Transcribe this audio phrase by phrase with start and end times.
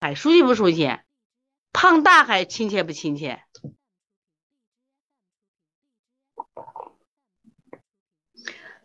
[0.00, 0.98] 海熟悉不熟悉？
[1.72, 3.44] 胖大海亲切不亲切？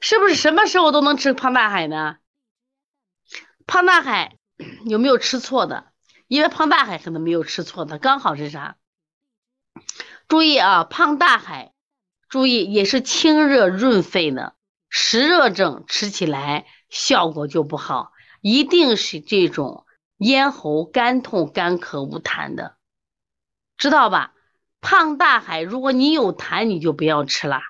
[0.02, 2.18] 是不是什么时候都能吃胖大海呢？
[3.66, 4.38] 胖大海
[4.86, 5.94] 有没有吃错的？
[6.28, 8.76] 因为胖大海可能没有吃错的，刚好是啥？
[10.28, 11.74] 注意啊，胖大海，
[12.28, 14.56] 注意也是清热润肺的，
[14.90, 18.12] 湿热症吃起来效果就不好，
[18.42, 19.85] 一定是这种
[20.18, 22.78] 咽喉干痛、干咳无痰的，
[23.78, 24.34] 知道吧？
[24.82, 27.62] 胖大海，如果你有痰，你就不要吃了，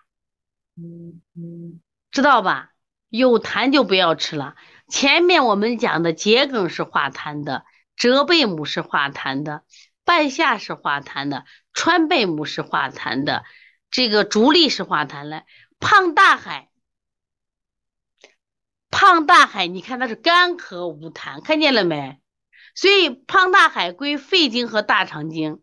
[2.11, 2.71] 知道吧？
[3.09, 4.55] 有痰就不要吃了。
[4.89, 9.63] 前面我们讲的桔梗是化痰的，折贝母是化痰的。
[10.03, 13.43] 半夏是化痰的，川贝母是化痰的，
[13.89, 15.45] 这个竹沥是化痰的。
[15.79, 16.69] 胖大海，
[18.91, 22.19] 胖大海，你看它是干咳无痰，看见了没？
[22.75, 25.61] 所以胖大海归肺经和大肠经，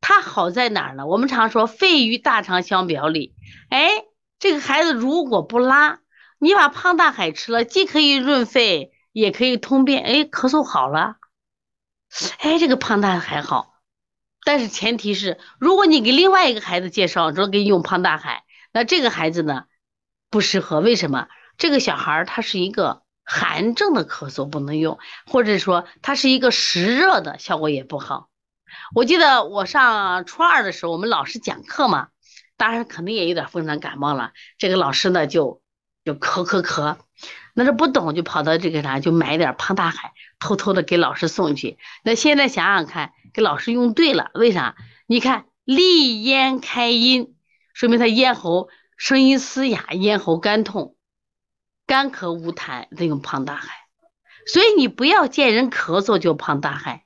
[0.00, 1.06] 它好在哪儿呢？
[1.06, 3.34] 我们常说肺与大肠相表里。
[3.70, 3.88] 哎，
[4.38, 6.00] 这个孩子如果不拉，
[6.38, 11.16] 你把胖大海吃了，既可以润肺，也可以通便，哎，咳嗽好了。
[12.38, 13.74] 哎，这个胖大海好。
[14.44, 19.64] 但是前提是，如果你给另外一个孩子介绍，说给你用胖大海，那这个孩子呢
[20.30, 20.80] 不适合。
[20.80, 21.28] 为什么？
[21.56, 28.30] 这个小孩他是一个寒症的咳嗽不能用，或者说它是一个湿热的，效果也不好。
[28.94, 32.08] 我记得我上初二的时候，我们老师讲课嘛，
[32.56, 34.32] 当然肯定也有点风寒感冒了。
[34.56, 35.60] 这个老师呢就
[36.04, 36.96] 就咳咳咳，
[37.52, 41.76] 那是不懂就跑到这个啥，就买点胖大海，偷偷的给老师送去。
[42.02, 43.12] 那现在想想看。
[43.34, 44.74] 给老师用对了，为啥？
[45.06, 47.36] 你看利咽开音，
[47.74, 50.96] 说明他咽喉声音嘶哑，咽喉干痛，
[51.88, 53.74] 干咳无痰，得用胖大海。
[54.46, 57.04] 所以你不要见人咳嗽就胖大海，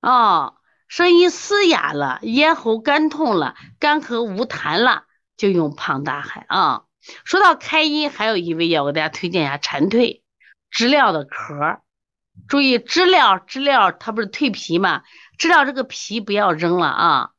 [0.00, 0.56] 哦，
[0.88, 5.04] 声音嘶哑了，咽喉干痛了，干咳无痰了，
[5.36, 6.84] 就用胖大海啊。
[7.24, 10.22] 说到开音，还有一味药，我给大家推荐一下蝉蜕，
[10.70, 11.80] 知了的壳。
[12.48, 15.02] 注意知了，知了它不是蜕皮吗？
[15.38, 17.30] 知了这个皮不要扔了啊，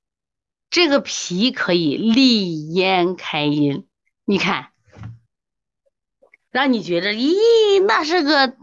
[0.69, 3.88] 这个皮可以利咽开音。
[4.25, 4.72] 你看，
[6.51, 8.55] 让你觉得，咦，那是个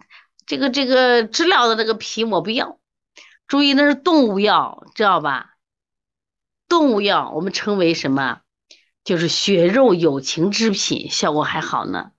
[0.47, 2.79] 这个这个知了的这个皮我不要。
[3.47, 5.57] 注意那是动物药，知道吧？
[6.69, 8.41] 动物药我们称为什么？
[9.05, 12.11] 就是血肉有情之品，效果还好呢。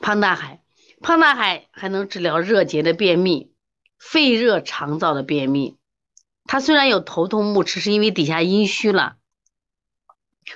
[0.00, 0.62] 胖大海。
[1.02, 3.52] 胖大海还能治疗热结的便秘、
[3.98, 5.76] 肺热肠燥的便秘。
[6.44, 9.16] 他虽然有头痛目赤，是因为底下阴虚了，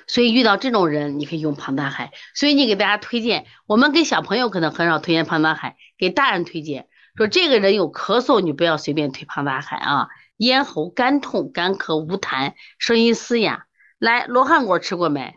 [0.06, 2.12] 所以遇到这种人，你可以用胖大海。
[2.34, 10.08] 所以你给大家推荐，我们给小朋友可能很少推荐胖大海，给大人推荐，说这个人有咳嗽，你不要随便推胖大海啊。
[10.36, 13.66] 咽喉干痛、干咳无痰，声音嘶哑。
[13.98, 15.34] 来，罗汉果吃过没？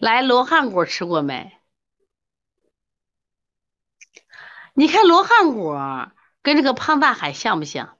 [0.00, 1.52] 来，罗汉果吃过没？
[4.74, 6.10] 你看罗汉果
[6.42, 7.98] 跟这个胖大海像不像？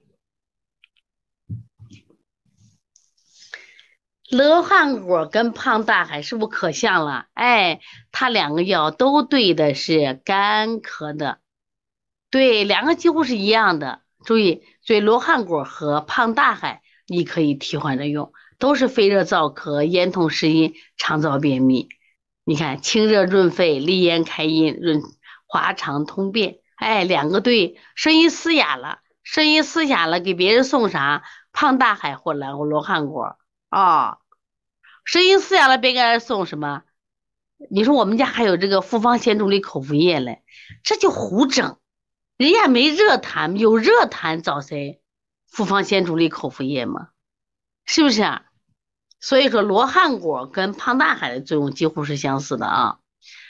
[4.32, 7.26] 罗汉果跟胖大海是不是可像了？
[7.34, 7.80] 哎，
[8.12, 11.40] 它两个药都对的是干咳的，
[12.30, 14.00] 对，两个几乎是一样的。
[14.24, 21.90] 注意，所以罗汉果和胖大海你可以替换着用，都是肺热燥咳、咽痛湿阴、肠燥便秘。
[22.42, 25.02] 你看，清热润肺、利咽开阴、润
[25.46, 26.56] 滑肠通便。
[26.76, 31.22] 哎，两个对，声音嘶哑了，声音嘶哑了，给别人送啥？
[31.52, 33.36] 胖大海或蓝罗汉果
[33.68, 34.20] 啊。
[35.04, 36.82] 声音嘶哑了，别给人送什么？
[37.70, 40.42] 你说我们家还有这个复方鲜竹沥口服液嘞，
[40.82, 41.78] 这就胡整。
[42.36, 45.00] 人家没热痰，有热痰找谁？
[45.46, 47.08] 复方鲜竹沥口服液吗？
[47.84, 48.46] 是不是啊？
[49.20, 52.98] 所以说罗汉果跟胖大海的作用几乎是相似的啊。